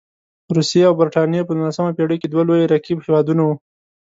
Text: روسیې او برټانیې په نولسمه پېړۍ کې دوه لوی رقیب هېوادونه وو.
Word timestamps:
روسیې 0.55 0.81
او 0.89 0.93
برټانیې 1.01 1.41
په 1.47 1.53
نولسمه 1.57 1.91
پېړۍ 1.97 2.17
کې 2.21 2.27
دوه 2.29 2.43
لوی 2.47 2.69
رقیب 2.73 2.97
هېوادونه 3.05 3.41
وو. 3.45 3.55